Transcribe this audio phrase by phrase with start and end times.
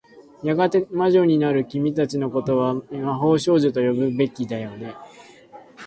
[0.41, 4.95] やがて魔女になる君たちの事は、魔法少女と呼ぶべきだよね。